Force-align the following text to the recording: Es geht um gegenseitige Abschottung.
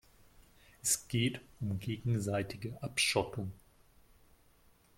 Es 0.81 1.07
geht 1.09 1.41
um 1.59 1.77
gegenseitige 1.77 2.75
Abschottung. 2.81 3.51